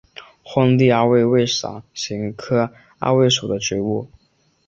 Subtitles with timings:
[0.41, 4.09] 荒地阿魏为伞形科阿魏属的植物。